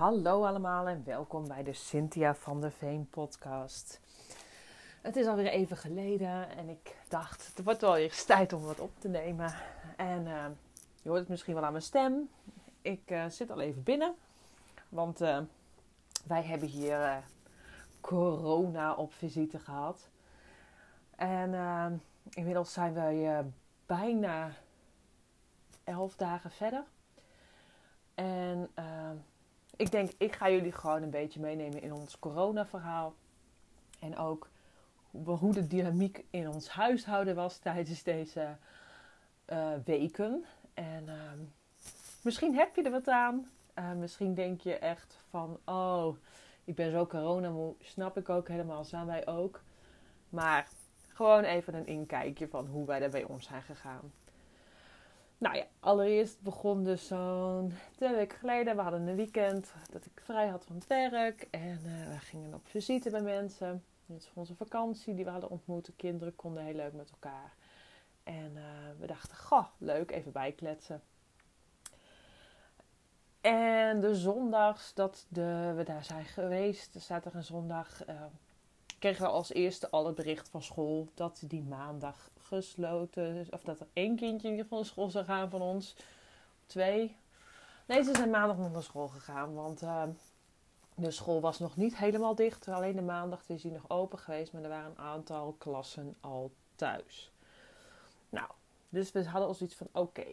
Hallo 0.00 0.44
allemaal 0.44 0.88
en 0.88 1.04
welkom 1.04 1.48
bij 1.48 1.62
de 1.62 1.72
Cynthia 1.72 2.34
van 2.34 2.60
der 2.60 2.70
Veen 2.70 3.08
podcast. 3.10 4.00
Het 5.00 5.16
is 5.16 5.26
alweer 5.26 5.46
even 5.46 5.76
geleden 5.76 6.56
en 6.56 6.68
ik 6.68 6.96
dacht, 7.08 7.46
het 7.46 7.64
wordt 7.64 7.80
wel 7.80 7.96
eens 7.96 8.24
tijd 8.24 8.52
om 8.52 8.62
wat 8.62 8.80
op 8.80 8.90
te 8.98 9.08
nemen. 9.08 9.54
En 9.96 10.26
uh, 10.26 10.44
je 11.02 11.08
hoort 11.08 11.20
het 11.20 11.28
misschien 11.28 11.54
wel 11.54 11.64
aan 11.64 11.72
mijn 11.72 11.84
stem. 11.84 12.30
Ik 12.82 13.10
uh, 13.10 13.26
zit 13.26 13.50
al 13.50 13.60
even 13.60 13.82
binnen, 13.82 14.14
want 14.88 15.20
uh, 15.20 15.38
wij 16.26 16.42
hebben 16.42 16.68
hier 16.68 17.22
corona 18.00 18.94
op 18.94 19.12
visite 19.12 19.58
gehad. 19.58 20.08
En 21.16 22.02
inmiddels 22.30 22.72
zijn 22.72 22.94
wij 22.94 23.44
bijna 23.86 24.52
elf 25.84 26.16
dagen 26.16 26.50
verder. 26.50 26.84
En 28.14 28.70
ik 29.80 29.90
denk, 29.90 30.10
ik 30.18 30.32
ga 30.32 30.50
jullie 30.50 30.72
gewoon 30.72 31.02
een 31.02 31.10
beetje 31.10 31.40
meenemen 31.40 31.82
in 31.82 31.92
ons 31.92 32.18
corona-verhaal. 32.18 33.14
En 34.00 34.16
ook 34.16 34.48
hoe 35.24 35.52
de 35.52 35.66
dynamiek 35.66 36.24
in 36.30 36.48
ons 36.48 36.68
huishouden 36.68 37.34
was 37.34 37.58
tijdens 37.58 38.02
deze 38.02 38.56
uh, 39.52 39.68
weken. 39.84 40.44
En 40.74 41.04
uh, 41.06 41.14
misschien 42.22 42.54
heb 42.54 42.76
je 42.76 42.82
er 42.82 42.90
wat 42.90 43.08
aan. 43.08 43.50
Uh, 43.78 43.92
misschien 43.92 44.34
denk 44.34 44.60
je 44.60 44.78
echt 44.78 45.18
van, 45.28 45.58
oh, 45.64 46.16
ik 46.64 46.74
ben 46.74 46.90
zo 46.90 47.06
coronamoe. 47.06 47.74
Snap 47.80 48.16
ik 48.16 48.28
ook 48.28 48.48
helemaal, 48.48 48.84
zijn 48.84 49.06
wij 49.06 49.26
ook. 49.26 49.60
Maar 50.28 50.68
gewoon 51.08 51.42
even 51.44 51.74
een 51.74 51.86
inkijkje 51.86 52.48
van 52.48 52.66
hoe 52.66 52.86
wij 52.86 52.98
daar 52.98 53.10
bij 53.10 53.24
om 53.24 53.40
zijn 53.40 53.62
gegaan. 53.62 54.12
Nou 55.40 55.56
ja, 55.56 55.64
allereerst 55.80 56.40
begon 56.40 56.84
dus 56.84 57.06
zo'n 57.06 57.72
twee 57.96 58.14
weken 58.14 58.38
geleden. 58.38 58.76
We 58.76 58.82
hadden 58.82 59.06
een 59.06 59.16
weekend 59.16 59.72
dat 59.92 60.04
ik 60.04 60.20
vrij 60.24 60.48
had 60.48 60.64
van 60.64 60.76
het 60.76 60.86
werk. 60.86 61.48
En 61.50 61.80
uh, 61.84 62.08
we 62.08 62.18
gingen 62.18 62.54
op 62.54 62.68
visite 62.68 63.10
bij 63.10 63.22
mensen. 63.22 63.84
Dit 64.06 64.20
is 64.20 64.26
voor 64.26 64.36
onze 64.36 64.54
vakantie 64.54 65.14
die 65.14 65.24
we 65.24 65.30
hadden 65.30 65.50
ontmoet. 65.50 65.86
De 65.86 65.92
kinderen 65.92 66.36
konden 66.36 66.64
heel 66.64 66.74
leuk 66.74 66.92
met 66.92 67.10
elkaar. 67.10 67.54
En 68.22 68.52
uh, 68.54 68.62
we 68.98 69.06
dachten, 69.06 69.36
goh, 69.36 69.66
leuk, 69.78 70.10
even 70.10 70.32
bijkletsen. 70.32 71.02
En 73.40 74.00
de 74.00 74.14
zondags 74.14 74.94
dat 74.94 75.26
de, 75.28 75.72
we 75.76 75.82
daar 75.82 76.04
zijn 76.04 76.24
geweest, 76.24 76.94
zaterdag 76.98 77.40
en 77.40 77.46
zondag, 77.46 78.08
uh, 78.08 78.22
kregen 79.00 79.22
we 79.22 79.30
als 79.30 79.52
eerste 79.52 79.90
al 79.90 80.06
het 80.06 80.14
bericht 80.14 80.48
van 80.48 80.62
school 80.62 81.08
dat 81.14 81.42
die 81.46 81.62
maandag 81.62 82.30
gesloten. 82.38 83.46
Of 83.50 83.62
dat 83.62 83.80
er 83.80 83.86
één 83.92 84.16
kindje 84.16 84.46
in 84.46 84.52
ieder 84.52 84.68
geval 84.68 84.84
school 84.84 85.10
zou 85.10 85.24
gaan 85.24 85.50
van 85.50 85.60
ons. 85.60 85.96
Twee. 86.66 87.16
Nee, 87.86 88.02
ze 88.02 88.14
zijn 88.14 88.30
maandag 88.30 88.56
nog 88.56 88.72
naar 88.72 88.82
school 88.82 89.08
gegaan. 89.08 89.54
Want 89.54 89.82
uh, 89.82 90.02
de 90.94 91.10
school 91.10 91.40
was 91.40 91.58
nog 91.58 91.76
niet 91.76 91.96
helemaal 91.96 92.34
dicht. 92.34 92.68
Alleen 92.68 92.96
de 92.96 93.02
maandag 93.02 93.42
is 93.46 93.62
die 93.62 93.72
nog 93.72 93.90
open 93.90 94.18
geweest. 94.18 94.52
Maar 94.52 94.62
er 94.62 94.68
waren 94.68 94.90
een 94.90 95.04
aantal 95.04 95.54
klassen 95.58 96.16
al 96.20 96.52
thuis. 96.74 97.32
Nou, 98.28 98.48
dus 98.88 99.12
we 99.12 99.24
hadden 99.24 99.48
ons 99.48 99.62
iets 99.62 99.74
van: 99.74 99.88
oké, 99.92 100.26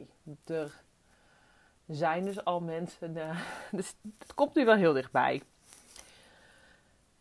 er 0.46 0.84
zijn 1.86 2.26
dus 2.26 2.44
al 2.44 2.62
mensen. 2.62 3.16
Uh, 3.16 3.40
dus 3.72 3.96
het 4.18 4.34
komt 4.34 4.56
nu 4.56 4.66
wel 4.66 4.76
heel 4.76 4.94
dichtbij. 4.94 5.44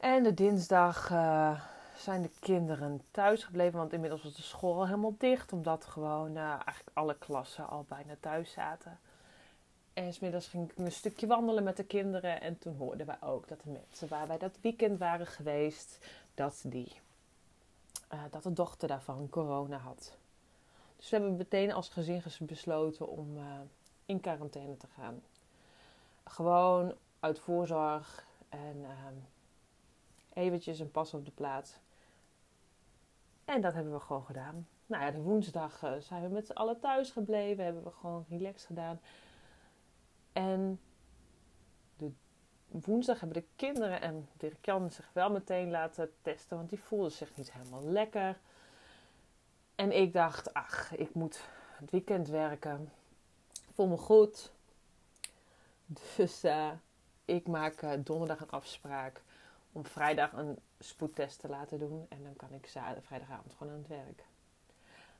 En 0.06 0.22
de 0.22 0.34
dinsdag. 0.34 1.10
Uh, 1.10 1.60
zijn 1.96 2.22
de 2.22 2.30
kinderen 2.40 3.00
thuis 3.10 3.44
gebleven. 3.44 3.78
Want 3.78 3.92
inmiddels 3.92 4.22
was 4.22 4.34
de 4.34 4.42
school 4.42 4.74
al 4.74 4.86
helemaal 4.86 5.14
dicht. 5.18 5.52
Omdat 5.52 5.84
gewoon 5.84 6.30
uh, 6.30 6.50
eigenlijk 6.50 6.90
alle 6.92 7.16
klassen 7.18 7.68
al 7.68 7.84
bijna 7.88 8.16
thuis 8.20 8.52
zaten. 8.52 8.98
En 9.92 10.12
smiddags 10.12 10.46
ging 10.46 10.70
ik 10.70 10.78
een 10.78 10.92
stukje 10.92 11.26
wandelen 11.26 11.64
met 11.64 11.76
de 11.76 11.84
kinderen. 11.84 12.40
En 12.40 12.58
toen 12.58 12.76
hoorden 12.76 13.06
wij 13.06 13.16
ook 13.20 13.48
dat 13.48 13.60
de 13.60 13.70
mensen 13.70 14.08
waar 14.08 14.26
wij 14.26 14.38
dat 14.38 14.58
weekend 14.60 14.98
waren 14.98 15.26
geweest. 15.26 15.98
Dat, 16.34 16.62
die, 16.66 16.92
uh, 18.12 18.20
dat 18.30 18.42
de 18.42 18.52
dochter 18.52 18.88
daarvan 18.88 19.28
corona 19.30 19.76
had. 19.76 20.16
Dus 20.96 21.10
we 21.10 21.16
hebben 21.16 21.36
meteen 21.36 21.72
als 21.72 21.88
gezin 21.88 22.22
besloten 22.38 23.08
om 23.08 23.38
in 24.04 24.20
quarantaine 24.20 24.76
te 24.76 24.86
gaan. 24.96 25.22
Gewoon 26.24 26.94
uit 27.20 27.38
voorzorg 27.38 28.24
en 28.48 28.86
eventjes 30.36 30.78
een 30.78 30.90
pas 30.90 31.14
op 31.14 31.24
de 31.24 31.30
plaats. 31.30 31.78
En 33.44 33.60
dat 33.60 33.74
hebben 33.74 33.92
we 33.92 34.00
gewoon 34.00 34.24
gedaan. 34.24 34.68
Nou 34.86 35.04
ja, 35.04 35.10
de 35.10 35.20
woensdag 35.20 35.82
uh, 35.82 35.92
zijn 35.98 36.22
we 36.22 36.28
met 36.28 36.46
z'n 36.46 36.52
allen 36.52 36.80
thuis 36.80 37.10
gebleven. 37.10 37.64
Hebben 37.64 37.82
we 37.82 37.90
gewoon 37.90 38.24
relaxed 38.28 38.66
gedaan. 38.66 39.00
En 40.32 40.80
de 41.96 42.10
woensdag 42.66 43.20
hebben 43.20 43.42
de 43.42 43.48
kinderen 43.56 44.00
en 44.00 44.28
Dirk 44.36 44.64
Jan 44.64 44.90
zich 44.90 45.10
wel 45.12 45.30
meteen 45.30 45.70
laten 45.70 46.12
testen. 46.22 46.56
Want 46.56 46.68
die 46.68 46.80
voelden 46.80 47.12
zich 47.12 47.36
niet 47.36 47.52
helemaal 47.52 47.84
lekker. 47.84 48.38
En 49.74 49.92
ik 49.92 50.12
dacht, 50.12 50.54
ach, 50.54 50.96
ik 50.96 51.14
moet 51.14 51.40
het 51.78 51.90
weekend 51.90 52.28
werken. 52.28 52.92
Voel 53.72 53.86
me 53.86 53.96
goed. 53.96 54.52
Dus 56.16 56.44
uh, 56.44 56.70
ik 57.24 57.46
maak 57.46 57.82
uh, 57.82 57.92
donderdag 58.04 58.40
een 58.40 58.50
afspraak 58.50 59.22
om 59.76 59.86
vrijdag 59.86 60.32
een 60.32 60.58
spoedtest 60.78 61.40
te 61.40 61.48
laten 61.48 61.78
doen. 61.78 62.06
En 62.08 62.22
dan 62.22 62.36
kan 62.36 62.52
ik 62.52 62.68
vrijdagavond 63.02 63.54
gewoon 63.56 63.72
aan 63.72 63.78
het 63.78 63.88
werk. 63.88 64.24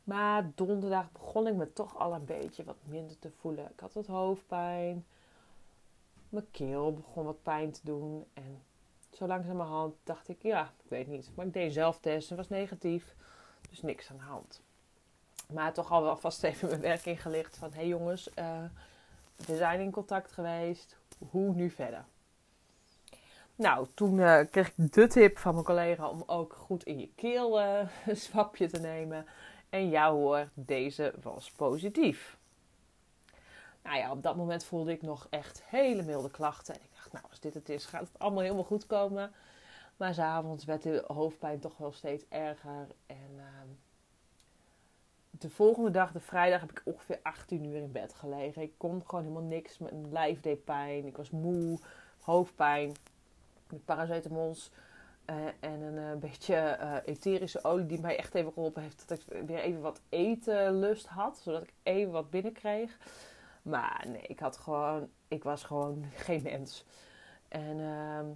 Maar 0.05 0.51
donderdag 0.55 1.13
begon 1.13 1.47
ik 1.47 1.55
me 1.55 1.73
toch 1.73 1.99
al 1.99 2.15
een 2.15 2.25
beetje 2.25 2.65
wat 2.65 2.77
minder 2.85 3.19
te 3.19 3.31
voelen. 3.31 3.71
Ik 3.71 3.81
had 3.81 3.93
wat 3.93 4.07
hoofdpijn. 4.07 5.07
Mijn 6.29 6.51
keel 6.51 6.93
begon 6.93 7.25
wat 7.25 7.43
pijn 7.43 7.73
te 7.73 7.81
doen. 7.83 8.25
En 8.35 8.63
zo 9.13 9.27
langzamerhand 9.27 9.95
dacht 10.05 10.29
ik, 10.29 10.43
ja, 10.43 10.73
ik 10.85 10.91
weet 10.91 11.07
niet. 11.07 11.31
Maar 11.35 11.47
ik 11.47 11.53
deed 11.53 11.73
zelf 11.73 11.99
test 11.99 12.31
en 12.31 12.37
was 12.37 12.49
negatief. 12.49 13.15
Dus 13.71 13.83
niks 13.83 14.11
aan 14.11 14.17
de 14.17 14.23
hand. 14.23 14.63
Maar 15.53 15.73
toch 15.73 15.91
al 15.91 16.03
wel 16.03 16.17
vast 16.17 16.43
even 16.43 16.69
mijn 16.69 16.81
werk 16.81 17.05
ingelicht 17.05 17.57
van... 17.57 17.73
Hey 17.73 17.87
jongens, 17.87 18.31
uh, 18.39 18.65
we 19.37 19.57
zijn 19.57 19.81
in 19.81 19.91
contact 19.91 20.33
geweest. 20.33 20.97
Hoe 21.31 21.55
nu 21.55 21.71
verder? 21.71 22.05
Nou, 23.57 23.87
toen 23.95 24.19
uh, 24.19 24.41
kreeg 24.51 24.69
ik 24.69 24.93
de 24.93 25.07
tip 25.07 25.39
van 25.39 25.53
mijn 25.53 25.65
collega 25.65 26.09
om 26.09 26.23
ook 26.27 26.53
goed 26.53 26.85
in 26.85 26.99
je 26.99 27.09
keel 27.15 27.61
uh, 27.61 27.79
een 28.07 28.17
swapje 28.17 28.69
te 28.69 28.81
nemen. 28.81 29.27
En 29.71 29.89
ja 29.89 30.11
hoor, 30.11 30.49
deze 30.55 31.15
was 31.23 31.51
positief. 31.51 32.37
Nou 33.83 33.99
ja, 33.99 34.11
op 34.11 34.23
dat 34.23 34.37
moment 34.37 34.65
voelde 34.65 34.93
ik 34.93 35.03
nog 35.03 35.27
echt 35.31 35.63
hele 35.65 36.03
milde 36.03 36.31
klachten. 36.31 36.75
En 36.75 36.81
ik 36.81 36.91
dacht, 36.95 37.13
nou, 37.13 37.25
als 37.31 37.41
dit 37.41 37.55
het 37.55 37.69
is, 37.69 37.87
gaat 37.87 38.01
het 38.01 38.19
allemaal 38.19 38.43
helemaal 38.43 38.65
goed 38.65 38.87
komen. 38.87 39.33
Maar 39.97 40.15
s'avonds 40.15 40.65
werd 40.65 40.83
de 40.83 41.05
hoofdpijn 41.07 41.61
toch 41.61 41.77
wel 41.77 41.93
steeds 41.93 42.25
erger. 42.29 42.87
En 43.07 43.31
uh, 43.37 43.45
de 45.31 45.51
volgende 45.51 45.91
dag, 45.91 46.13
de 46.13 46.21
vrijdag, 46.21 46.61
heb 46.61 46.71
ik 46.71 46.83
ongeveer 46.85 47.19
18 47.23 47.65
uur 47.65 47.77
in 47.77 47.93
bed 47.93 48.15
gelegen. 48.15 48.63
Ik 48.63 48.73
kon 48.77 49.03
gewoon 49.07 49.25
helemaal 49.25 49.49
niks. 49.49 49.79
Mijn 49.79 50.13
lijf 50.13 50.41
deed 50.41 50.65
pijn. 50.65 51.07
Ik 51.07 51.17
was 51.17 51.31
moe, 51.31 51.79
hoofdpijn 52.21 52.93
met 53.71 53.85
paracetamols 53.85 54.71
uh, 55.31 55.47
en 55.61 55.81
een 55.81 55.95
uh, 55.95 56.21
beetje 56.21 56.79
uh, 56.81 56.97
etherische 57.05 57.65
olie 57.65 57.87
die 57.87 58.01
mij 58.01 58.19
echt 58.19 58.35
even 58.35 58.53
geholpen 58.53 58.83
heeft 58.83 59.09
dat 59.09 59.19
ik 59.19 59.47
weer 59.47 59.59
even 59.59 59.81
wat 59.81 60.01
etenlust 60.09 61.07
had, 61.07 61.39
zodat 61.39 61.63
ik 61.63 61.73
even 61.83 62.13
wat 62.13 62.31
binnenkreeg. 62.31 62.97
Maar 63.63 64.05
nee, 64.09 64.23
ik 64.23 64.39
had 64.39 64.57
gewoon, 64.57 65.09
ik 65.29 65.45
was 65.45 65.65
gewoon 65.65 66.05
geen 66.27 66.43
mens. 66.43 66.85
En 67.49 67.81
ehm, 67.81 68.27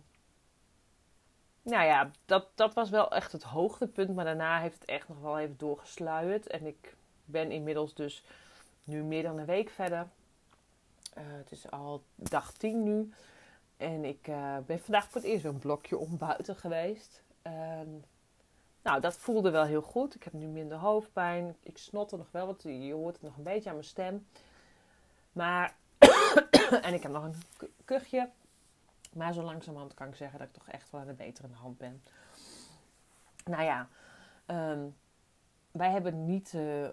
nou 1.63 1.85
ja, 1.85 2.11
dat, 2.25 2.47
dat 2.55 2.75
was 2.75 2.91
wel 2.91 3.11
echt 3.11 3.33
het 3.33 3.43
hoogtepunt, 3.43 4.15
maar 4.15 4.25
daarna 4.25 4.61
heeft 4.61 4.81
het 4.81 4.89
echt 4.89 5.09
nog 5.09 5.21
wel 5.21 5.39
even 5.39 5.57
doorgesluierd. 5.59 6.47
En 6.47 6.67
ik 6.67 6.97
ben 7.25 7.51
inmiddels 7.51 7.95
dus 7.95 8.25
nu 8.85 9.03
meer 9.03 9.23
dan 9.23 9.39
een 9.39 9.47
week 9.47 9.71
verder. 9.71 10.09
het 11.15 11.51
is 11.53 11.71
al 11.71 12.03
dag 12.15 12.53
10 12.53 12.83
nu. 12.83 13.13
En 13.81 14.05
ik 14.05 14.29
uh, 14.29 14.57
ben 14.67 14.81
vandaag 14.81 15.05
voor 15.05 15.21
het 15.21 15.31
eerst 15.31 15.45
een 15.45 15.59
blokje 15.59 15.99
om 15.99 16.17
buiten 16.17 16.57
geweest. 16.57 17.23
Um, 17.43 18.05
nou, 18.83 19.01
dat 19.01 19.17
voelde 19.17 19.51
wel 19.51 19.65
heel 19.65 19.83
goed. 19.83 20.15
Ik 20.15 20.23
heb 20.23 20.33
nu 20.33 20.47
minder 20.47 20.79
hoofdpijn. 20.79 21.57
Ik 21.63 21.79
snotte 21.79 22.17
nog 22.17 22.31
wel 22.31 22.47
wat. 22.47 22.63
Je 22.63 22.93
hoort 22.93 23.15
het 23.15 23.23
nog 23.23 23.37
een 23.37 23.43
beetje 23.43 23.69
aan 23.69 23.75
mijn 23.75 23.89
stem. 23.89 24.27
Maar, 25.33 25.75
en 26.83 26.95
ik 26.95 27.03
heb 27.03 27.13
nog 27.13 27.25
een 27.25 27.35
kuchje. 27.85 28.31
Maar 29.13 29.33
zo 29.33 29.43
langzamerhand 29.43 29.95
kan 29.95 30.09
ik 30.09 30.15
zeggen 30.15 30.39
dat 30.39 30.49
ik 30.49 30.55
toch 30.55 30.69
echt 30.69 30.91
wel 30.91 31.01
aan 31.01 31.07
de 31.07 31.13
betere 31.13 31.49
hand 31.53 31.79
ben. 31.79 32.03
Nou 33.45 33.63
ja, 33.63 33.89
um, 34.47 34.97
wij 35.71 35.91
hebben 35.91 36.27
niet 36.27 36.53
uh, 36.53 36.83
uh, 36.83 36.91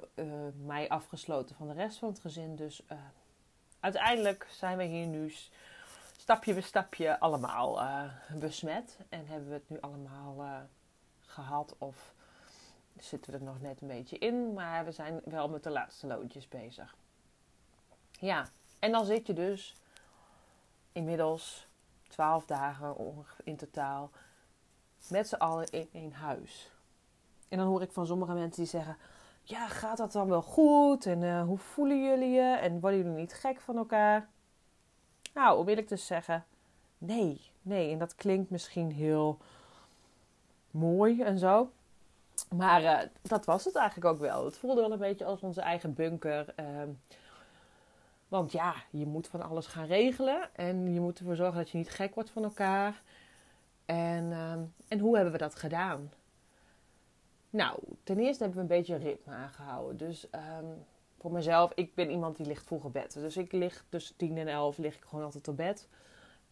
mij 0.66 0.90
afgesloten 0.90 1.56
van 1.56 1.68
de 1.68 1.74
rest 1.74 1.98
van 1.98 2.10
het 2.10 2.20
gezin. 2.20 2.56
Dus 2.56 2.84
uiteindelijk 3.80 4.48
zijn 4.50 4.78
we 4.78 4.84
hier 4.84 5.08
nu 5.08 5.34
stapje 6.18 6.54
bij 6.54 6.62
stapje 6.62 7.20
allemaal 7.20 7.82
uh, 7.82 8.04
besmet. 8.34 8.98
En 9.10 9.28
hebben 9.28 9.48
we 9.48 9.54
het 9.54 9.70
nu 9.70 9.80
allemaal 9.80 10.44
uh, 10.44 10.58
gehad 11.20 11.76
of 11.78 12.14
zitten 12.98 13.32
we 13.32 13.38
er 13.38 13.44
nog 13.44 13.62
net 13.62 13.82
een 13.82 13.88
beetje 13.88 14.18
in. 14.18 14.54
Maar 14.54 14.86
we 14.86 14.92
zijn 14.92 15.22
wel 15.26 15.50
met 15.50 15.64
de 15.64 15.70
laatste 15.70 16.08
loodjes 16.08 16.48
bezig. 16.48 16.96
Ja, 18.12 18.48
en 18.80 18.92
dan 18.92 19.06
zit 19.06 19.28
je 19.28 19.34
dus 19.34 19.76
inmiddels 20.92 21.68
twaalf 22.08 22.46
dagen 22.46 22.96
in 23.44 23.56
totaal. 23.56 24.12
Met 25.10 25.28
z'n 25.28 25.36
allen 25.36 25.70
in 25.70 25.90
één 25.92 26.12
huis. 26.12 26.72
En 27.50 27.58
dan 27.58 27.68
hoor 27.68 27.82
ik 27.82 27.92
van 27.92 28.06
sommige 28.06 28.34
mensen 28.34 28.62
die 28.64 28.72
zeggen: 28.72 28.98
Ja, 29.42 29.68
gaat 29.68 29.98
dat 29.98 30.12
dan 30.12 30.28
wel 30.28 30.42
goed? 30.42 31.06
En 31.06 31.22
uh, 31.22 31.44
hoe 31.44 31.58
voelen 31.58 32.04
jullie 32.04 32.30
je? 32.30 32.58
En 32.62 32.80
worden 32.80 33.00
jullie 33.00 33.16
niet 33.16 33.34
gek 33.34 33.60
van 33.60 33.78
elkaar? 33.78 34.30
Nou, 35.38 35.60
om 35.60 35.68
eerlijk 35.68 35.88
te 35.88 35.96
zeggen, 35.96 36.46
nee. 36.98 37.42
Nee, 37.62 37.92
en 37.92 37.98
dat 37.98 38.16
klinkt 38.16 38.50
misschien 38.50 38.92
heel 38.92 39.38
mooi 40.72 41.22
en 41.22 41.38
zo. 41.38 41.72
Maar 42.56 42.82
uh, 42.82 43.00
dat 43.22 43.46
was 43.46 43.66
het 43.66 43.76
eigenlijk 43.76 44.08
ook 44.08 44.20
wel. 44.20 44.46
Het 44.46 44.58
voelde 44.58 44.82
wel 44.82 44.92
een 44.92 45.00
beetje 45.00 45.26
als 45.26 45.42
onze 45.42 45.62
eigen 45.62 45.94
bunker. 45.94 46.54
Uh, 46.60 46.66
want 48.28 48.52
ja, 48.52 48.76
je 48.90 49.06
moet 49.06 49.28
van 49.28 49.42
alles 49.42 49.68
gaan 49.68 49.86
regelen. 49.86 50.56
En 50.56 50.94
je 50.94 51.00
moet 51.00 51.20
ervoor 51.20 51.36
zorgen 51.36 51.58
dat 51.58 51.70
je 51.70 51.78
niet 51.78 51.90
gek 51.90 52.16
wordt 52.16 52.30
van 52.30 52.44
elkaar. 52.44 53.02
En, 53.86 54.24
uh, 54.32 54.52
en 54.88 55.00
hoe 55.00 55.16
hebben 55.16 55.34
we 55.34 55.40
dat 55.40 55.56
gedaan? 55.56 56.12
Nou, 57.50 57.80
ten 58.04 58.20
eerste 58.20 58.44
hebben 58.44 58.68
we 58.68 58.74
een 58.74 58.80
beetje 58.80 58.96
ritme 58.96 59.34
aangehouden. 59.34 59.98
Dus 59.98 60.28
um, 60.32 60.86
voor 61.18 61.32
mezelf, 61.32 61.72
ik 61.76 61.96
ben 61.96 62.10
iemand 62.10 62.38
die 62.38 62.46
ligt 62.46 62.66
vroeg 62.66 62.84
op 62.84 62.94
bed. 62.94 63.14
Dus 63.14 63.38
ik 63.38 63.52
lig 63.52 63.86
tussen 63.90 64.16
10 64.16 64.38
en 64.38 64.48
11 64.48 64.78
lig 64.78 64.96
ik 64.96 65.04
gewoon 65.06 65.26
altijd 65.26 65.48
op 65.48 65.58
bed. 65.58 65.88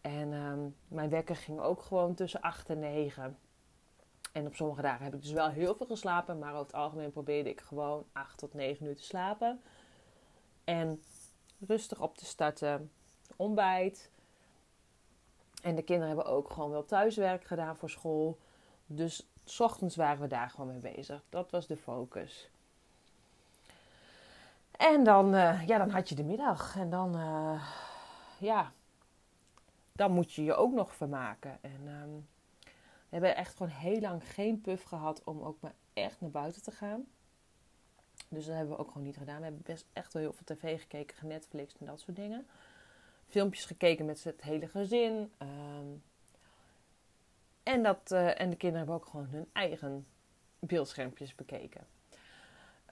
En 0.00 0.32
um, 0.32 0.76
mijn 0.88 1.10
wekker 1.10 1.36
ging 1.36 1.60
ook 1.60 1.82
gewoon 1.82 2.14
tussen 2.14 2.40
8 2.40 2.70
en 2.70 2.78
9. 2.78 3.38
En 4.32 4.46
op 4.46 4.54
sommige 4.54 4.82
dagen 4.82 5.04
heb 5.04 5.14
ik 5.14 5.22
dus 5.22 5.32
wel 5.32 5.48
heel 5.48 5.74
veel 5.74 5.86
geslapen. 5.86 6.38
Maar 6.38 6.52
over 6.52 6.66
het 6.66 6.74
algemeen 6.74 7.10
probeerde 7.10 7.50
ik 7.50 7.60
gewoon 7.60 8.04
8 8.12 8.38
tot 8.38 8.54
9 8.54 8.86
uur 8.86 8.96
te 8.96 9.02
slapen. 9.02 9.60
En 10.64 11.02
rustig 11.66 12.00
op 12.00 12.16
te 12.16 12.24
starten. 12.24 12.90
Ontbijt. 13.36 14.10
En 15.62 15.74
de 15.74 15.82
kinderen 15.82 16.14
hebben 16.14 16.32
ook 16.32 16.50
gewoon 16.50 16.70
wel 16.70 16.84
thuiswerk 16.84 17.44
gedaan 17.44 17.76
voor 17.76 17.90
school. 17.90 18.38
Dus 18.86 19.28
s 19.44 19.60
ochtends 19.60 19.96
waren 19.96 20.20
we 20.20 20.26
daar 20.26 20.50
gewoon 20.50 20.80
mee 20.80 20.94
bezig. 20.94 21.24
Dat 21.28 21.50
was 21.50 21.66
de 21.66 21.76
focus. 21.76 22.50
En 24.76 25.04
dan, 25.04 25.34
uh, 25.34 25.66
ja, 25.66 25.78
dan 25.78 25.90
had 25.90 26.08
je 26.08 26.14
de 26.14 26.24
middag. 26.24 26.76
En 26.76 26.90
dan, 26.90 27.16
uh, 27.16 27.68
ja, 28.38 28.72
dan 29.92 30.12
moet 30.12 30.32
je 30.32 30.44
je 30.44 30.54
ook 30.54 30.72
nog 30.72 30.94
vermaken. 30.94 31.58
En 31.60 31.88
um, 31.88 32.28
we 33.08 33.08
hebben 33.08 33.36
echt 33.36 33.56
gewoon 33.56 33.72
heel 33.72 34.00
lang 34.00 34.32
geen 34.32 34.60
puff 34.60 34.82
gehad 34.82 35.24
om 35.24 35.42
ook 35.42 35.60
maar 35.60 35.74
echt 35.92 36.20
naar 36.20 36.30
buiten 36.30 36.62
te 36.62 36.70
gaan. 36.70 37.06
Dus 38.28 38.46
dat 38.46 38.54
hebben 38.54 38.74
we 38.74 38.80
ook 38.80 38.88
gewoon 38.88 39.06
niet 39.06 39.16
gedaan. 39.16 39.36
We 39.36 39.44
hebben 39.44 39.62
best 39.64 39.86
echt 39.92 40.12
wel 40.12 40.22
heel 40.22 40.32
veel 40.32 40.56
tv 40.56 40.80
gekeken, 40.80 41.28
Netflix 41.28 41.74
en 41.78 41.86
dat 41.86 42.00
soort 42.00 42.16
dingen. 42.16 42.46
Filmpjes 43.26 43.64
gekeken 43.64 44.04
met 44.06 44.24
het 44.24 44.42
hele 44.42 44.68
gezin. 44.68 45.32
Um, 45.38 46.02
en, 47.62 47.82
dat, 47.82 48.10
uh, 48.12 48.40
en 48.40 48.50
de 48.50 48.56
kinderen 48.56 48.86
hebben 48.86 48.94
ook 48.94 49.06
gewoon 49.06 49.26
hun 49.26 49.48
eigen 49.52 50.06
beeldschermpjes 50.58 51.34
bekeken. 51.34 51.86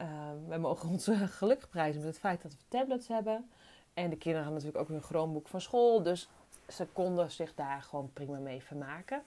Uh, 0.01 0.09
we 0.49 0.57
mogen 0.57 0.89
ons 0.89 1.11
gelukkig 1.39 1.69
prijzen 1.69 2.01
met 2.01 2.11
het 2.11 2.19
feit 2.19 2.43
dat 2.43 2.53
we 2.53 2.59
tablets 2.69 3.09
hebben. 3.09 3.51
En 3.95 4.11
de 4.11 4.17
kinderen 4.17 4.47
hadden 4.47 4.63
natuurlijk 4.63 4.91
ook 4.91 4.97
hun 4.97 5.09
Chromebook 5.09 5.49
van 5.49 5.61
school. 5.61 6.03
Dus 6.03 6.29
ze 6.69 6.87
konden 6.93 7.31
zich 7.31 7.55
daar 7.55 7.83
gewoon 7.83 8.11
prima 8.13 8.39
mee 8.39 8.63
vermaken. 8.63 9.23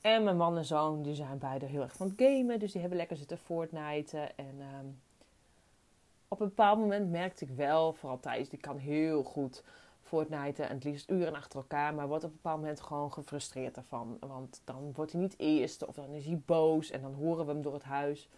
En 0.00 0.24
mijn 0.24 0.36
man 0.36 0.56
en 0.56 0.64
zoon 0.64 1.02
die 1.02 1.14
zijn 1.14 1.38
beide 1.38 1.66
heel 1.66 1.82
erg 1.82 1.92
van 1.92 2.06
het 2.06 2.22
gamen. 2.22 2.58
Dus 2.58 2.72
die 2.72 2.80
hebben 2.80 2.98
lekker 2.98 3.16
zitten 3.16 3.38
Fortnite. 3.38 4.18
En 4.36 4.60
um, 4.78 5.00
op 6.28 6.40
een 6.40 6.48
bepaald 6.48 6.78
moment 6.78 7.10
merkte 7.10 7.44
ik 7.44 7.50
wel, 7.50 7.92
vooral 7.92 8.20
Thijs, 8.20 8.48
die 8.48 8.58
kan 8.58 8.76
heel 8.76 9.22
goed 9.22 9.62
Fortnite 10.02 10.62
en 10.62 10.74
het 10.74 10.84
liefst 10.84 11.10
uren 11.10 11.34
achter 11.34 11.58
elkaar. 11.58 11.94
Maar 11.94 12.08
wordt 12.08 12.24
op 12.24 12.30
een 12.30 12.36
bepaald 12.36 12.60
moment 12.60 12.80
gewoon 12.80 13.12
gefrustreerd 13.12 13.76
ervan. 13.76 14.16
Want 14.20 14.60
dan 14.64 14.92
wordt 14.94 15.12
hij 15.12 15.20
niet 15.20 15.38
eerste 15.38 15.86
of 15.86 15.94
dan 15.94 16.10
is 16.10 16.24
hij 16.24 16.40
boos 16.46 16.90
en 16.90 17.00
dan 17.00 17.14
horen 17.14 17.46
we 17.46 17.52
hem 17.52 17.62
door 17.62 17.74
het 17.74 17.82
huis. 17.82 18.28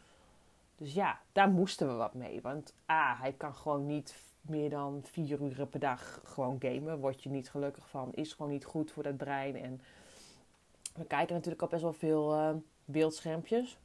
Dus 0.76 0.94
ja, 0.94 1.21
daar 1.32 1.49
moesten 1.49 1.88
we 1.88 1.94
wat 1.94 2.15
mee. 2.15 2.41
Want 2.41 2.75
A, 2.91 3.17
hij 3.17 3.32
kan 3.32 3.55
gewoon 3.55 3.87
niet 3.87 4.17
meer 4.41 4.71
dan 4.71 5.00
vier 5.05 5.41
uur 5.41 5.67
per 5.67 5.81
dag 5.81 6.21
gewoon 6.25 6.56
gamen. 6.59 6.99
Word 6.99 7.23
je 7.23 7.29
niet 7.29 7.50
gelukkig 7.50 7.88
van. 7.88 8.12
Is 8.12 8.32
gewoon 8.32 8.53
niet 8.53 8.65
goed 8.65 8.93
voor 8.93 9.05
het 9.05 9.17
brein. 9.17 9.56
En 9.56 9.81
we 10.94 11.05
kijken 11.05 11.35
natuurlijk 11.35 11.62
al 11.62 11.69
best 11.69 11.82
wel 11.82 11.93
veel 11.93 12.35
uh, 12.35 12.50
beeldschermpjes. 12.85 13.79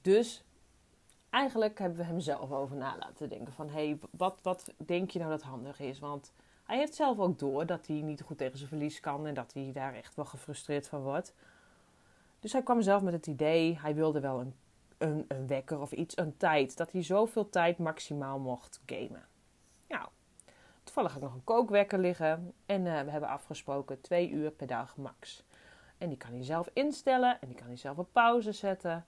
Dus 0.00 0.44
eigenlijk 1.30 1.78
hebben 1.78 1.98
we 1.98 2.04
hem 2.04 2.20
zelf 2.20 2.52
over 2.52 2.76
na 2.76 2.96
laten 2.98 3.28
denken. 3.28 3.52
Van, 3.52 3.68
hé, 3.68 3.86
hey, 3.86 3.98
wat, 4.10 4.38
wat 4.42 4.74
denk 4.76 5.10
je 5.10 5.18
nou 5.18 5.30
dat 5.30 5.42
handig 5.42 5.80
is? 5.80 5.98
Want 5.98 6.32
hij 6.64 6.78
heeft 6.78 6.94
zelf 6.94 7.18
ook 7.18 7.38
door 7.38 7.66
dat 7.66 7.86
hij 7.86 7.96
niet 7.96 8.22
goed 8.22 8.38
tegen 8.38 8.56
zijn 8.58 8.68
verlies 8.68 9.00
kan. 9.00 9.26
En 9.26 9.34
dat 9.34 9.52
hij 9.52 9.70
daar 9.72 9.94
echt 9.94 10.14
wel 10.14 10.24
gefrustreerd 10.24 10.88
van 10.88 11.02
wordt. 11.02 11.34
Dus 12.40 12.52
hij 12.52 12.62
kwam 12.62 12.82
zelf 12.82 13.02
met 13.02 13.12
het 13.12 13.26
idee, 13.26 13.78
hij 13.78 13.94
wilde 13.94 14.20
wel 14.20 14.40
een, 14.40 14.54
een, 14.98 15.24
een 15.28 15.46
wekker 15.46 15.80
of 15.80 15.92
iets, 15.92 16.16
een 16.16 16.36
tijd. 16.36 16.76
Dat 16.76 16.92
hij 16.92 17.02
zoveel 17.02 17.48
tijd 17.48 17.78
maximaal 17.78 18.38
mocht 18.38 18.80
gamen. 18.86 19.26
Nou, 19.88 20.08
toevallig 20.84 21.12
had 21.12 21.22
ik 21.22 21.28
nog 21.28 21.36
een 21.36 21.44
kookwekker 21.44 21.98
liggen. 21.98 22.52
En 22.66 22.84
uh, 22.84 23.00
we 23.00 23.10
hebben 23.10 23.28
afgesproken 23.28 24.00
twee 24.00 24.30
uur 24.30 24.50
per 24.50 24.66
dag 24.66 24.96
max. 24.96 25.44
En 25.98 26.08
die 26.08 26.18
kan 26.18 26.30
hij 26.30 26.44
zelf 26.44 26.68
instellen 26.72 27.40
en 27.40 27.48
die 27.48 27.56
kan 27.56 27.66
hij 27.66 27.76
zelf 27.76 27.98
op 27.98 28.08
pauze 28.12 28.52
zetten. 28.52 29.04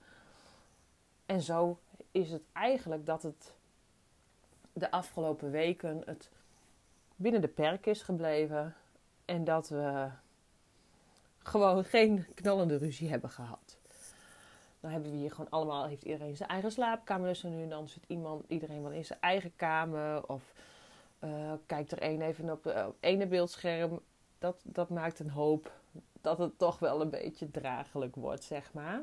En 1.27 1.41
zo 1.41 1.79
is 2.11 2.31
het 2.31 2.43
eigenlijk 2.53 3.07
dat 3.07 3.23
het 3.23 3.55
de 4.73 4.91
afgelopen 4.91 5.51
weken 5.51 6.03
het 6.05 6.31
binnen 7.17 7.41
de 7.41 7.49
perk 7.49 7.87
is 7.87 8.03
gebleven. 8.03 8.75
En 9.25 9.45
dat 9.45 9.69
we 9.69 10.09
gewoon 11.39 11.85
geen 11.85 12.27
knallende 12.35 12.77
ruzie 12.77 13.11
hebben 13.11 13.31
gehad. 13.31 13.79
Dan 14.81 14.91
hebben 14.91 15.11
we 15.11 15.17
hier 15.17 15.31
gewoon 15.31 15.51
allemaal, 15.51 15.87
heeft 15.87 16.03
iedereen 16.03 16.37
zijn 16.37 16.49
eigen 16.49 16.73
slaapkamer. 16.73 17.29
Dus 17.29 17.43
nu 17.43 17.63
en 17.63 17.69
dan 17.69 17.89
zit 17.89 18.05
iemand, 18.07 18.45
iedereen 18.49 18.83
wel 18.83 18.93
in 18.93 19.05
zijn 19.05 19.21
eigen 19.21 19.53
kamer. 19.57 20.29
Of 20.29 20.53
uh, 21.21 21.53
kijkt 21.67 21.93
er 21.93 21.99
één 21.99 22.23
even 22.23 22.51
op, 22.51 22.65
het 22.65 22.95
ene 23.01 23.27
beeldscherm. 23.27 24.01
Dat, 24.39 24.61
dat 24.65 24.89
maakt 24.89 25.19
een 25.19 25.31
hoop 25.31 25.73
dat 26.21 26.39
het 26.39 26.59
toch 26.59 26.79
wel 26.79 27.01
een 27.01 27.11
beetje 27.11 27.51
draaglijk 27.51 28.17
wordt, 28.17 28.45
zeg 28.45 28.73
maar. 28.73 29.03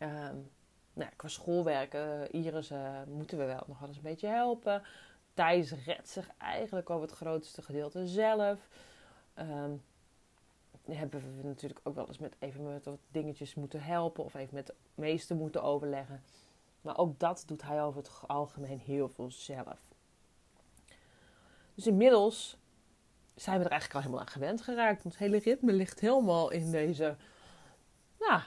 Um, 0.00 0.50
nou, 0.92 1.10
qua 1.16 1.28
schoolwerken, 1.28 2.30
Iris, 2.30 2.70
uh, 2.70 3.02
moeten 3.06 3.38
we 3.38 3.44
wel 3.44 3.62
nog 3.66 3.78
wel 3.78 3.88
eens 3.88 3.96
een 3.96 4.02
beetje 4.02 4.26
helpen. 4.26 4.82
Thijs 5.34 5.72
redt 5.84 6.08
zich 6.08 6.30
eigenlijk 6.38 6.90
over 6.90 7.06
het 7.08 7.16
grootste 7.16 7.62
gedeelte 7.62 8.06
zelf. 8.06 8.68
Um, 9.38 9.82
hebben 10.96 11.36
we 11.36 11.46
natuurlijk 11.46 11.80
ook 11.82 11.94
wel 11.94 12.06
eens 12.06 12.18
met 12.18 12.36
even 12.38 12.72
met 12.72 12.84
wat 12.84 12.98
dingetjes 13.10 13.54
moeten 13.54 13.82
helpen 13.82 14.24
of 14.24 14.34
even 14.34 14.54
met 14.54 14.66
de 14.66 14.74
meester 14.94 15.36
moeten 15.36 15.62
overleggen. 15.62 16.22
Maar 16.80 16.98
ook 16.98 17.18
dat 17.18 17.42
doet 17.46 17.62
hij 17.62 17.82
over 17.82 18.00
het 18.00 18.10
algemeen 18.26 18.78
heel 18.78 19.08
veel 19.08 19.30
zelf. 19.30 19.94
Dus 21.74 21.86
inmiddels 21.86 22.58
zijn 23.34 23.58
we 23.58 23.64
er 23.64 23.70
eigenlijk 23.70 23.94
al 23.94 24.00
helemaal 24.00 24.20
aan 24.20 24.32
gewend 24.32 24.62
geraakt. 24.62 25.04
Ons 25.04 25.18
hele 25.18 25.38
ritme 25.38 25.72
ligt 25.72 26.00
helemaal 26.00 26.50
in 26.50 26.70
deze, 26.70 27.16
nou, 28.18 28.40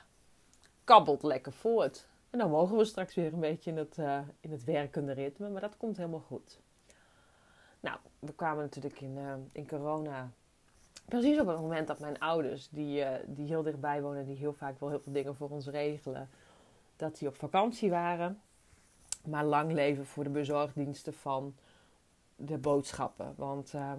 kabbelt 0.84 1.24
lekker 1.24 1.54
voort. 1.54 2.08
En 2.30 2.40
dan 2.40 2.50
mogen 2.50 2.78
we 2.78 2.86
straks 2.86 3.16
weer 3.16 3.34
een 3.34 3.40
beetje 3.40 3.72
in 3.72 3.78
het, 3.78 3.98
uh, 3.98 4.20
in 4.40 4.52
het 4.52 4.64
werkende 4.64 5.12
ritme, 5.12 5.50
maar 5.50 5.62
dat 5.62 5.78
komt 5.78 5.98
helemaal 5.98 6.20
goed. 6.20 6.60
Nou, 7.80 7.98
we 8.20 8.34
kwamen 8.34 8.64
natuurlijk 8.64 9.02
in, 9.02 9.18
uh, 9.18 9.34
in 9.52 9.68
corona 9.68 10.32
precies 11.06 11.40
op 11.40 11.48
het 11.48 11.60
moment 11.60 11.88
dat 11.88 12.00
mijn 12.00 12.20
ouders, 12.20 12.70
die, 12.70 13.00
uh, 13.00 13.10
die 13.26 13.48
heel 13.48 13.64
dichtbij 13.64 14.02
wonen, 14.02 14.26
die 14.26 14.36
heel 14.36 14.54
vaak 14.54 14.80
wel 14.80 14.90
heel 14.90 15.00
veel 15.00 15.14
dingen 15.14 15.36
voor 15.36 15.50
ons 15.50 15.68
regelen, 15.68 16.30
dat 16.96 17.18
die 17.18 17.28
op 17.28 17.36
vakantie 17.36 17.90
waren. 17.90 18.42
Maar 19.26 19.46
lang 19.46 19.72
leven 19.72 20.06
voor 20.06 20.24
de 20.24 20.30
bezorgdiensten 20.30 21.14
van 21.14 21.56
de 22.36 22.58
boodschappen. 22.58 23.34
Want 23.38 23.74
uh, 23.74 23.94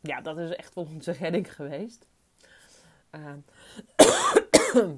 ja, 0.00 0.20
dat 0.20 0.38
is 0.38 0.56
echt 0.56 0.74
wel 0.74 0.88
onze 0.94 1.12
redding 1.12 1.54
geweest. 1.54 2.06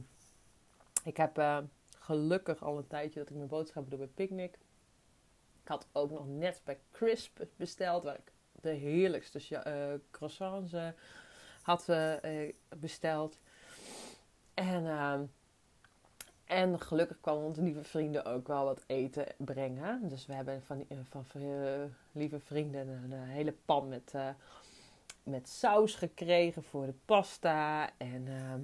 ik 1.04 1.16
heb 1.16 1.62
gelukkig 1.98 2.62
al 2.62 2.78
een 2.78 2.86
tijdje 2.86 3.18
dat 3.18 3.28
ik 3.30 3.36
mijn 3.36 3.48
boodschappen 3.48 3.90
doe 3.90 3.98
bij 3.98 4.08
Picnic. 4.08 4.58
Ik 5.62 5.68
had 5.68 5.86
ook 5.92 6.10
nog 6.10 6.26
net 6.28 6.60
bij 6.64 6.78
Crisp 6.90 7.44
besteld, 7.56 8.04
waar 8.04 8.18
ik 8.18 8.32
de 8.68 8.74
heerlijkste 8.74 9.40
uh, 9.66 9.98
croissants 10.10 10.72
uh, 10.72 10.88
had 11.62 11.86
uh, 11.88 12.12
besteld. 12.76 13.38
En, 14.54 14.86
ehm, 14.86 15.24
en 16.44 16.80
gelukkig 16.80 17.20
kwamen 17.20 17.42
onze 17.42 17.62
lieve 17.62 17.84
vrienden 17.84 18.24
ook 18.24 18.46
wel 18.46 18.64
wat 18.64 18.84
eten 18.86 19.26
brengen. 19.36 20.08
Dus 20.08 20.26
we 20.26 20.34
hebben 20.34 20.62
van, 20.62 20.86
van 21.02 21.42
lieve 22.12 22.40
vrienden 22.40 22.88
een, 22.88 23.12
hele 23.12 23.54
pan 23.64 23.88
met, 23.88 24.14
met 25.22 25.48
saus 25.48 25.94
gekregen 25.94 26.62
voor 26.62 26.86
de 26.86 26.94
pasta. 27.04 27.90
En 27.96 28.28
ehm, 28.28 28.60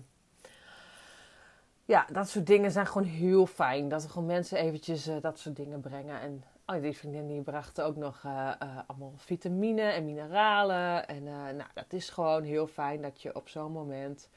ja, 1.85 2.07
dat 2.13 2.29
soort 2.29 2.47
dingen 2.47 2.71
zijn 2.71 2.87
gewoon 2.87 3.09
heel 3.09 3.47
fijn. 3.47 3.89
Dat 3.89 4.05
er 4.05 4.11
gewoon 4.11 4.27
mensen 4.27 4.59
eventjes 4.59 5.11
dat 5.21 5.39
soort 5.39 5.57
dingen 5.57 5.81
brengen. 5.81 6.21
En 6.21 6.45
Oh, 6.67 6.83
die 6.83 6.97
vriendin 6.97 7.43
bracht 7.43 7.81
ook 7.81 7.97
nog 7.97 8.23
uh, 8.23 8.55
uh, 8.63 8.79
allemaal 8.87 9.13
vitamine 9.17 9.83
en 9.83 10.05
mineralen. 10.05 11.09
En 11.09 11.27
uh, 11.27 11.33
nou, 11.33 11.71
dat 11.75 11.93
is 11.93 12.11
gewoon 12.11 12.43
heel 12.43 12.67
fijn 12.67 13.03
dat 13.03 13.23
je 13.23 13.35
op 13.35 13.49
zo'n 13.49 13.73
moment 13.73 14.29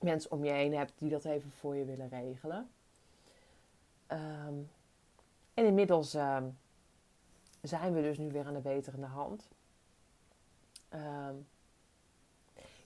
mensen 0.00 0.30
om 0.30 0.44
je 0.44 0.50
heen 0.50 0.76
hebt 0.76 0.92
die 0.98 1.10
dat 1.10 1.24
even 1.24 1.50
voor 1.50 1.76
je 1.76 1.84
willen 1.84 2.08
regelen. 2.08 2.70
Um, 4.08 4.70
en 5.54 5.66
inmiddels 5.66 6.14
um, 6.14 6.58
zijn 7.62 7.94
we 7.94 8.02
dus 8.02 8.18
nu 8.18 8.30
weer 8.30 8.46
aan 8.46 8.54
de 8.54 8.60
beterende 8.60 9.06
hand. 9.06 9.48
Um, 10.94 11.46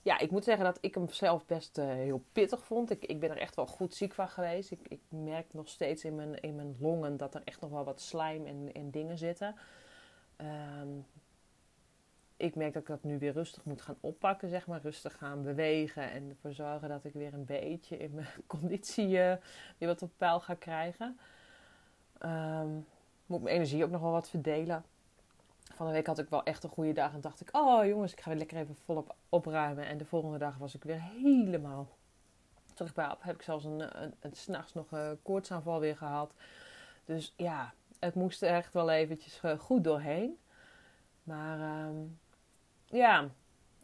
ja, 0.05 0.19
ik 0.19 0.31
moet 0.31 0.45
zeggen 0.45 0.65
dat 0.65 0.79
ik 0.81 0.95
hem 0.95 1.09
zelf 1.09 1.47
best 1.47 1.79
uh, 1.79 1.85
heel 1.85 2.25
pittig 2.33 2.65
vond. 2.65 2.91
Ik, 2.91 3.05
ik 3.05 3.21
ben 3.21 3.31
er 3.31 3.39
echt 3.39 3.57
wel 3.57 3.67
goed 3.67 3.95
ziek 3.95 4.15
van 4.15 4.29
geweest. 4.29 4.71
Ik, 4.71 4.89
ik 4.89 5.01
merk 5.09 5.47
nog 5.53 5.69
steeds 5.69 6.05
in 6.05 6.15
mijn, 6.15 6.41
in 6.41 6.55
mijn 6.55 6.77
longen 6.79 7.17
dat 7.17 7.35
er 7.35 7.43
echt 7.45 7.61
nog 7.61 7.71
wel 7.71 7.85
wat 7.85 8.01
slijm 8.01 8.47
en, 8.47 8.71
en 8.73 8.91
dingen 8.91 9.19
zitten. 9.19 9.55
Um, 10.81 11.07
ik 12.37 12.55
merk 12.55 12.73
dat 12.73 12.83
ik 12.83 12.89
dat 12.89 13.03
nu 13.03 13.19
weer 13.19 13.33
rustig 13.33 13.65
moet 13.65 13.83
gaan 13.83 13.97
oppakken, 14.01 14.49
zeg 14.49 14.67
maar. 14.67 14.81
Rustig 14.83 15.17
gaan 15.17 15.43
bewegen 15.43 16.11
en 16.11 16.29
ervoor 16.29 16.53
zorgen 16.53 16.89
dat 16.89 17.05
ik 17.05 17.13
weer 17.13 17.35
een 17.35 17.45
beetje 17.45 17.97
in 17.97 18.15
mijn 18.15 18.29
conditie 18.47 19.09
uh, 19.09 19.35
weer 19.79 19.89
wat 19.89 20.03
op 20.03 20.11
peil 20.17 20.41
ga 20.41 20.55
krijgen. 20.55 21.19
Um, 22.25 22.87
moet 23.27 23.43
mijn 23.43 23.55
energie 23.55 23.85
ook 23.85 23.91
nog 23.91 24.01
wel 24.01 24.11
wat 24.11 24.31
verdelen. 24.31 24.85
Van 25.75 25.87
de 25.87 25.93
week 25.93 26.07
had 26.07 26.19
ik 26.19 26.29
wel 26.29 26.43
echt 26.43 26.65
een 26.65 26.71
goede 26.71 26.93
dag 26.93 27.13
en 27.13 27.21
dacht 27.21 27.41
ik, 27.41 27.49
oh 27.53 27.87
jongens, 27.87 28.13
ik 28.13 28.21
ga 28.21 28.29
weer 28.29 28.39
lekker 28.39 28.57
even 28.57 28.77
volop 28.85 29.15
opruimen. 29.29 29.87
En 29.87 29.99
de 29.99 30.05
volgende 30.05 30.39
dag 30.39 30.57
was 30.57 30.75
ik 30.75 30.85
weer 30.85 31.03
helemaal 31.03 31.89
terug 32.75 32.95
bij 32.95 33.11
op. 33.11 33.23
Heb 33.23 33.35
ik 33.35 33.43
zelfs 33.43 33.65
een, 33.65 34.03
een, 34.03 34.15
een 34.21 34.35
s'nachts 34.35 34.73
nog 34.73 34.91
een 34.91 35.19
koortsaanval 35.23 35.81
weer 35.81 35.97
gehad. 35.97 36.33
Dus 37.05 37.35
ja, 37.37 37.73
het 37.99 38.15
moest 38.15 38.43
echt 38.43 38.73
wel 38.73 38.91
eventjes 38.91 39.41
eh, 39.43 39.59
goed 39.59 39.85
doorheen. 39.85 40.39
Maar 41.23 41.87
um, 41.87 42.19
ja, 42.87 43.29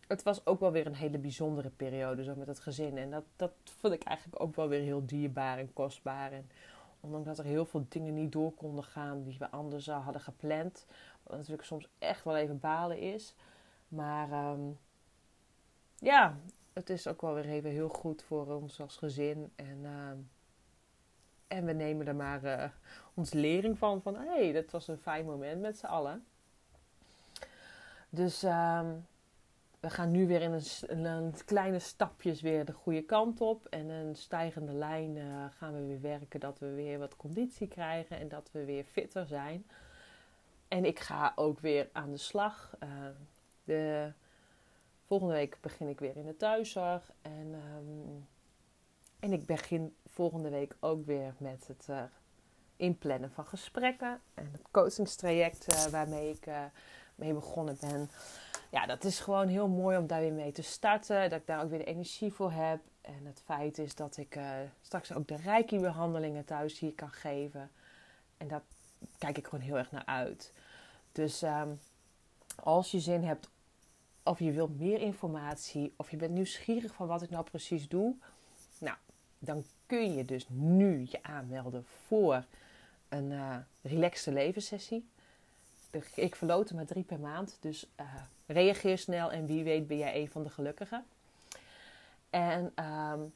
het 0.06 0.23
was 0.23 0.47
ook 0.47 0.61
wel 0.61 0.73
weer 0.73 0.87
een 0.87 0.94
hele 0.94 1.18
bijzondere 1.18 1.70
periode 1.70 2.25
zo 2.25 2.35
met 2.35 2.47
het 2.47 2.61
gezin. 2.61 2.99
En 2.99 3.11
dat, 3.11 3.25
dat 3.37 3.52
vond 3.64 3.92
ik 3.92 4.02
eigenlijk 4.02 4.42
ook 4.42 4.56
wel 4.56 4.68
weer 4.68 4.82
heel 4.82 5.06
dierbaar 5.06 5.59
en 5.59 5.73
kostbaar. 5.73 6.32
En 6.32 6.50
ondanks 7.00 7.26
dat 7.26 7.38
er 7.38 7.45
heel 7.45 7.64
veel 7.64 7.87
dingen 7.88 8.14
niet 8.14 8.33
door 8.33 8.52
konden 8.52 8.85
gaan 8.85 9.23
die 9.23 9.38
we 9.38 9.50
anders 9.50 9.87
hadden 9.87 10.21
gepland. 10.21 10.87
Wat 11.23 11.37
natuurlijk 11.37 11.66
soms 11.66 11.88
echt 11.99 12.25
wel 12.25 12.37
even 12.37 12.59
balen 12.59 12.99
is. 12.99 13.35
Maar 13.88 14.52
um, 14.52 14.78
ja, 15.99 16.37
het 16.73 16.90
is 16.90 17.07
ook 17.07 17.21
wel 17.21 17.35
weer 17.35 17.49
even 17.49 17.71
heel 17.71 17.88
goed 17.88 18.23
voor 18.23 18.47
ons 18.47 18.80
als 18.80 18.97
gezin. 18.97 19.52
En, 19.57 19.78
uh, 19.83 20.11
en 21.47 21.64
we 21.64 21.73
nemen 21.73 22.07
er 22.07 22.16
maar 22.16 22.45
uh, 22.45 22.64
ons 23.14 23.33
lering 23.33 23.78
van. 23.78 24.02
Van 24.02 24.14
hé, 24.14 24.26
hey, 24.26 24.52
dat 24.52 24.71
was 24.71 24.88
een 24.88 24.99
fijn 24.99 25.25
moment 25.25 25.61
met 25.61 25.78
z'n 25.78 25.87
allen. 25.87 26.25
Dus 28.09 28.42
um, 28.42 29.07
we 29.80 29.90
gaan 29.90 30.10
nu 30.10 30.26
weer 30.26 30.42
in 30.42 31.04
een, 31.04 31.34
kleine 31.44 31.78
stapjes 31.78 32.40
weer 32.40 32.64
de 32.64 32.72
goede 32.72 33.02
kant 33.02 33.40
op. 33.40 33.66
En 33.66 33.88
een 33.88 34.16
stijgende 34.16 34.72
lijn 34.72 35.16
uh, 35.16 35.44
gaan 35.50 35.75
we 35.75 35.87
weer 35.87 36.00
werken 36.00 36.40
dat 36.40 36.58
we 36.58 36.75
weer 36.75 36.99
wat 36.99 37.16
conditie 37.16 37.68
krijgen. 37.68 38.18
En 38.18 38.28
dat 38.28 38.50
we 38.52 38.64
weer 38.64 38.84
fitter 38.84 39.26
zijn. 39.26 39.66
En 40.68 40.84
ik 40.84 40.99
ga 40.99 41.32
ook 41.34 41.60
weer 41.60 41.88
aan 41.92 42.10
de 42.10 42.16
slag. 42.16 42.76
Uh, 42.82 42.88
de 43.64 44.12
volgende 45.06 45.34
week 45.34 45.58
begin 45.60 45.88
ik 45.88 46.00
weer 46.00 46.16
in 46.16 46.26
de 46.26 46.37
thuiszorg. 46.37 47.12
En, 47.22 47.54
um, 47.76 48.28
en 49.18 49.32
ik 49.32 49.46
begin 49.46 49.94
volgende 50.06 50.50
week 50.50 50.76
ook 50.80 51.06
weer 51.06 51.34
met 51.38 51.66
het 51.66 51.87
uh, 51.90 52.02
inplannen 52.76 53.30
van 53.30 53.46
gesprekken. 53.46 54.20
En 54.34 54.49
het 54.52 54.62
coachingstraject 54.70 55.90
waarmee 55.90 56.30
ik 56.30 56.46
mee 57.20 57.34
begonnen 57.34 57.76
ben. 57.80 58.10
Ja, 58.70 58.86
dat 58.86 59.04
is 59.04 59.20
gewoon 59.20 59.48
heel 59.48 59.68
mooi 59.68 59.96
om 59.96 60.06
daar 60.06 60.20
weer 60.20 60.32
mee 60.32 60.52
te 60.52 60.62
starten. 60.62 61.30
Dat 61.30 61.40
ik 61.40 61.46
daar 61.46 61.62
ook 61.62 61.70
weer 61.70 61.78
de 61.78 61.84
energie 61.84 62.32
voor 62.32 62.52
heb. 62.52 62.80
En 63.00 63.26
het 63.26 63.42
feit 63.44 63.78
is 63.78 63.94
dat 63.94 64.16
ik 64.16 64.38
straks 64.82 65.12
ook 65.12 65.28
de 65.28 65.36
Reiki-behandelingen 65.36 66.44
thuis 66.44 66.78
hier 66.78 66.94
kan 66.94 67.10
geven. 67.10 67.70
En 68.36 68.48
dat 68.48 68.62
kijk 69.18 69.38
ik 69.38 69.44
gewoon 69.46 69.64
heel 69.64 69.78
erg 69.78 69.90
naar 69.90 70.06
uit. 70.06 70.52
Dus 71.12 71.42
um, 71.42 71.80
als 72.62 72.90
je 72.90 73.00
zin 73.00 73.24
hebt 73.24 73.48
of 74.22 74.38
je 74.38 74.52
wilt 74.52 74.78
meer 74.78 75.00
informatie 75.00 75.92
of 75.96 76.10
je 76.10 76.16
bent 76.16 76.32
nieuwsgierig 76.32 76.94
van 76.94 77.06
wat 77.06 77.22
ik 77.22 77.30
nou 77.30 77.44
precies 77.44 77.88
doe, 77.88 78.14
nou, 78.78 78.96
dan 79.38 79.64
kun 79.86 80.14
je 80.14 80.24
dus 80.24 80.46
nu 80.48 81.06
je 81.10 81.22
aanmelden 81.22 81.84
voor 82.06 82.44
een 83.08 83.30
uh, 83.30 83.56
relaxte 83.82 84.32
levenssessie. 84.32 85.08
Ik 86.14 86.37
verloot 86.37 86.68
er 86.68 86.75
maar 86.75 86.87
drie 86.87 87.04
per 87.04 87.20
maand, 87.20 87.56
dus 87.61 87.87
uh, 88.00 88.06
reageer 88.47 88.99
snel 88.99 89.32
en 89.32 89.47
wie 89.47 89.64
weet 89.64 89.87
ben 89.87 89.99
jij 89.99 90.20
een 90.20 90.30
van 90.30 90.42
de 90.42 90.50
gelukkigen. 90.50 91.04
En 92.30 92.73
um, 92.85 93.32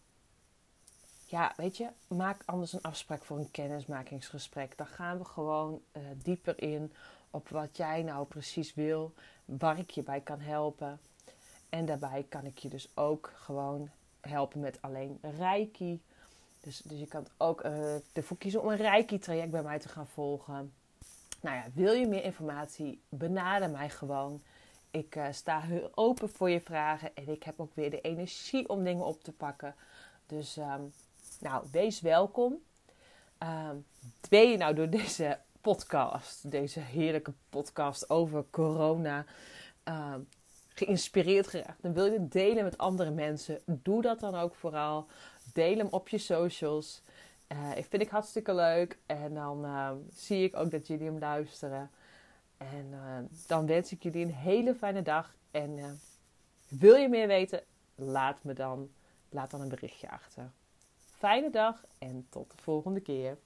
ja, 1.26 1.52
weet 1.56 1.76
je, 1.76 1.88
maak 2.08 2.42
anders 2.44 2.72
een 2.72 2.82
afspraak 2.82 3.24
voor 3.24 3.38
een 3.38 3.50
kennismakingsgesprek. 3.50 4.76
Dan 4.76 4.86
gaan 4.86 5.18
we 5.18 5.24
gewoon 5.24 5.80
uh, 5.92 6.02
dieper 6.22 6.62
in 6.62 6.92
op 7.30 7.48
wat 7.48 7.76
jij 7.76 8.02
nou 8.02 8.26
precies 8.26 8.74
wil, 8.74 9.12
waar 9.44 9.78
ik 9.78 9.90
je 9.90 10.02
bij 10.02 10.20
kan 10.20 10.40
helpen. 10.40 11.00
En 11.68 11.86
daarbij 11.86 12.26
kan 12.28 12.44
ik 12.44 12.58
je 12.58 12.68
dus 12.68 12.88
ook 12.94 13.32
gewoon 13.34 13.90
helpen 14.20 14.60
met 14.60 14.78
alleen 14.80 15.18
Reiki. 15.38 16.02
Dus, 16.60 16.78
dus 16.78 16.98
je 16.98 17.06
kan 17.06 17.26
ook 17.36 17.64
uh, 17.64 18.16
ervoor 18.16 18.36
kiezen 18.36 18.62
om 18.62 18.68
een 18.68 18.76
Reiki-traject 18.76 19.50
bij 19.50 19.62
mij 19.62 19.78
te 19.78 19.88
gaan 19.88 20.06
volgen. 20.06 20.72
Nou 21.44 21.56
ja, 21.56 21.64
wil 21.74 21.92
je 21.92 22.06
meer 22.06 22.24
informatie? 22.24 23.00
Benader 23.08 23.70
mij 23.70 23.90
gewoon. 23.90 24.42
Ik 24.90 25.16
uh, 25.16 25.26
sta 25.30 25.60
heel 25.60 25.90
open 25.94 26.28
voor 26.28 26.50
je 26.50 26.60
vragen 26.60 27.14
en 27.14 27.28
ik 27.28 27.42
heb 27.42 27.60
ook 27.60 27.74
weer 27.74 27.90
de 27.90 28.00
energie 28.00 28.68
om 28.68 28.84
dingen 28.84 29.04
op 29.04 29.22
te 29.22 29.32
pakken. 29.32 29.74
Dus 30.26 30.56
um, 30.56 30.92
nou, 31.40 31.66
wees 31.70 32.00
welkom. 32.00 32.52
Um, 33.38 33.84
ben 34.28 34.50
je 34.50 34.56
nou 34.56 34.74
door 34.74 34.90
deze 34.90 35.38
podcast, 35.60 36.50
deze 36.50 36.80
heerlijke 36.80 37.32
podcast 37.48 38.10
over 38.10 38.44
corona, 38.50 39.24
uh, 39.88 40.14
geïnspireerd 40.68 41.46
geraakt. 41.46 41.82
Dan 41.82 41.92
wil 41.92 42.04
je 42.04 42.12
het 42.12 42.32
delen 42.32 42.64
met 42.64 42.78
andere 42.78 43.10
mensen. 43.10 43.60
Doe 43.66 44.02
dat 44.02 44.20
dan 44.20 44.34
ook 44.34 44.54
vooral. 44.54 45.06
Deel 45.52 45.76
hem 45.76 45.88
op 45.90 46.08
je 46.08 46.18
socials. 46.18 47.02
Uh, 47.48 47.76
ik 47.76 47.84
vind 47.84 48.02
ik 48.02 48.08
hartstikke 48.08 48.54
leuk. 48.54 48.98
En 49.06 49.34
dan 49.34 49.64
uh, 49.64 49.90
zie 50.08 50.44
ik 50.44 50.56
ook 50.56 50.70
dat 50.70 50.86
jullie 50.86 51.06
hem 51.06 51.18
luisteren. 51.18 51.90
En 52.56 52.86
uh, 52.90 53.18
dan 53.46 53.66
wens 53.66 53.92
ik 53.92 54.02
jullie 54.02 54.24
een 54.24 54.32
hele 54.32 54.74
fijne 54.74 55.02
dag. 55.02 55.36
En 55.50 56.00
wil 56.68 56.94
je 56.94 57.08
meer 57.08 57.26
weten? 57.26 57.62
Laat 57.94 58.44
me 58.44 58.52
dan, 58.52 58.90
laat 59.28 59.50
dan 59.50 59.60
een 59.60 59.68
berichtje 59.68 60.10
achter. 60.10 60.50
Fijne 60.98 61.50
dag 61.50 61.84
en 61.98 62.26
tot 62.28 62.50
de 62.50 62.62
volgende 62.62 63.00
keer. 63.00 63.38